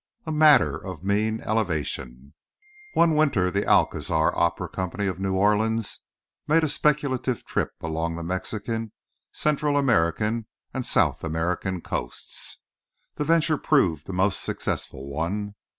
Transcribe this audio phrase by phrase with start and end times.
[0.25, 2.33] V A MATTER OF MEAN ELEVATION
[2.95, 5.99] One winter the Alcazar Opera Company of New Orleans
[6.47, 8.93] made a speculative trip along the Mexican,
[9.31, 12.57] Central American and South American coasts.
[13.17, 15.53] The venture proved a most successful one.